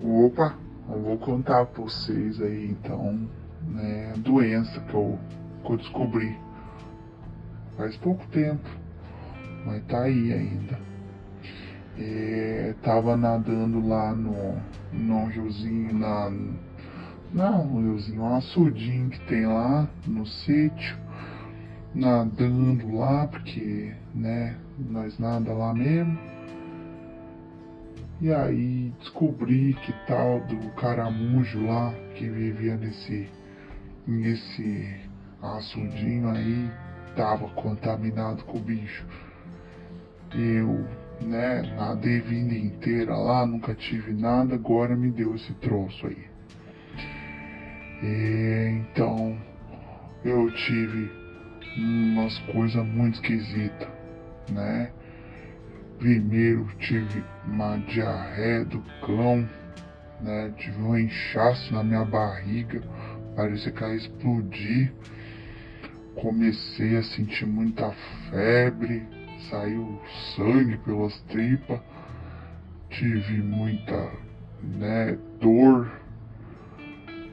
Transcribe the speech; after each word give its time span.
Opa, 0.00 0.54
eu 0.88 1.02
vou 1.02 1.18
contar 1.18 1.66
pra 1.66 1.82
vocês 1.82 2.40
aí 2.40 2.70
então, 2.70 3.18
né, 3.66 4.12
a 4.14 4.18
doença 4.18 4.78
que 4.80 4.94
eu, 4.94 5.18
que 5.64 5.72
eu 5.72 5.76
descobri. 5.76 6.38
Faz 7.76 7.96
pouco 7.96 8.24
tempo, 8.28 8.68
mas 9.66 9.84
tá 9.86 10.02
aí 10.02 10.32
ainda. 10.32 10.78
É, 11.98 12.76
tava 12.80 13.16
nadando 13.16 13.84
lá 13.88 14.14
no, 14.14 14.56
no 14.92 15.26
riozinho, 15.26 15.92
na, 15.92 16.30
não, 17.34 17.66
um 17.66 17.82
riozinho, 17.82 18.22
um 18.22 18.36
açudinho 18.36 19.10
que 19.10 19.20
tem 19.26 19.46
lá 19.46 19.88
no 20.06 20.24
sítio, 20.24 20.96
nadando 21.92 22.96
lá, 22.96 23.26
porque, 23.26 23.92
né, 24.14 24.56
nós 24.78 25.18
nada 25.18 25.52
lá 25.52 25.74
mesmo. 25.74 26.16
E 28.20 28.32
aí 28.32 28.92
descobri 28.98 29.74
que 29.74 29.92
tal 30.06 30.40
do 30.40 30.70
caramujo 30.72 31.64
lá 31.64 31.94
que 32.16 32.28
vivia 32.28 32.76
nesse, 32.76 33.28
nesse 34.06 35.08
açudinho 35.40 36.28
aí 36.28 36.68
tava 37.14 37.48
contaminado 37.50 38.42
com 38.44 38.58
o 38.58 38.60
bicho. 38.60 39.06
Eu, 40.34 40.84
né, 41.24 41.62
nadei 41.76 42.20
vida 42.20 42.54
inteira 42.54 43.16
lá, 43.16 43.46
nunca 43.46 43.72
tive 43.74 44.12
nada, 44.12 44.56
agora 44.56 44.96
me 44.96 45.12
deu 45.12 45.36
esse 45.36 45.54
troço 45.54 46.06
aí. 46.08 46.26
E, 48.02 48.80
então, 48.80 49.38
eu 50.24 50.50
tive 50.52 51.10
umas 51.76 52.36
coisas 52.52 52.84
muito 52.84 53.14
esquisitas, 53.14 53.88
né? 54.50 54.90
Primeiro 55.98 56.64
tive 56.78 57.24
uma 57.44 57.76
diarreia 57.78 58.64
do 58.64 58.80
cão, 59.04 59.48
né? 60.20 60.54
Tive 60.56 60.80
um 60.80 60.96
inchaço 60.96 61.74
na 61.74 61.82
minha 61.82 62.04
barriga, 62.04 62.80
parecia 63.34 63.72
que 63.72 63.82
ia 63.82 63.96
explodir. 63.96 64.92
Comecei 66.14 66.96
a 66.96 67.02
sentir 67.02 67.46
muita 67.46 67.92
febre, 68.30 69.06
saiu 69.50 70.00
sangue 70.36 70.76
pelas 70.78 71.18
tripas, 71.22 71.80
tive 72.90 73.42
muita, 73.42 74.12
né, 74.62 75.18
dor. 75.40 75.90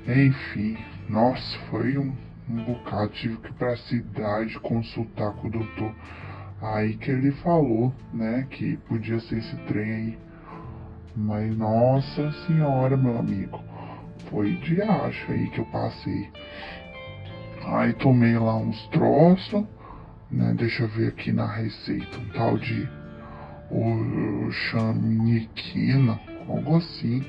Enfim, 0.08 0.78
nossa, 1.08 1.58
foi 1.70 1.98
um, 1.98 2.16
um 2.50 2.64
bocado. 2.64 3.10
Tive 3.10 3.38
que 3.38 3.50
ir 3.50 3.54
pra 3.54 3.78
cidade 3.78 4.60
consultar 4.60 5.34
com 5.34 5.48
o 5.48 5.52
doutor. 5.52 5.94
Aí 6.74 6.98
que 6.98 7.12
ele 7.12 7.32
falou, 7.32 7.94
né, 8.12 8.48
que 8.50 8.78
podia 8.88 9.20
ser 9.20 9.38
esse 9.38 9.56
trem 9.68 9.92
aí. 9.92 10.18
Mas 11.16 11.56
nossa 11.56 12.32
senhora, 12.48 12.98
meu 12.98 13.20
amigo, 13.20 13.64
foi 14.30 14.56
de 14.56 14.82
acho 14.82 15.32
aí 15.32 15.48
que 15.52 15.60
eu 15.60 15.66
passei. 15.66 16.30
Aí 17.66 17.94
tomei 17.94 18.38
lá 18.38 18.58
uns 18.58 18.88
troços, 18.88 19.64
né? 20.32 20.54
Deixa 20.58 20.84
eu 20.84 20.90
ver 20.90 21.10
aqui 21.10 21.32
na 21.32 21.48
receita, 21.48 22.18
um 22.18 22.30
tal 22.30 22.58
de 22.58 22.90
o 23.70 24.52
chaminiquina, 24.52 26.20
algo 26.48 26.78
assim. 26.78 27.24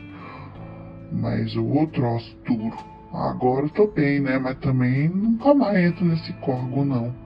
Mas 1.13 1.55
o 1.57 1.65
outro 1.65 2.01
troço 2.01 2.39
duro. 2.45 2.77
Agora 3.13 3.67
eu 3.67 3.71
tô 3.71 3.87
bem, 3.87 4.21
né? 4.21 4.39
Mas 4.39 4.59
também 4.59 5.09
nunca 5.09 5.55
mais 5.55 5.79
entro 5.79 6.05
nesse 6.05 6.33
corgo 6.35 6.85
não. 6.85 7.26